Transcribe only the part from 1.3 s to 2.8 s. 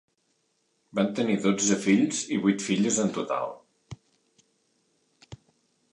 dotze fills i vuit